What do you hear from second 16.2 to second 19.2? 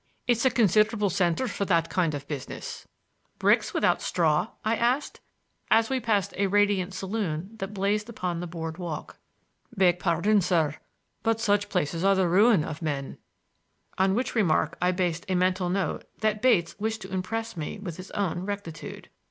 that Bates wished to impress me with his own rectitude.